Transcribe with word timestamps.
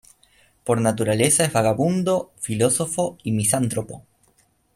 Por 0.63 0.81
naturaleza 0.81 1.43
es 1.45 1.53
vagabundo, 1.53 2.31
filósofo 2.39 3.19
y 3.21 3.33
misántropo. 3.33 4.03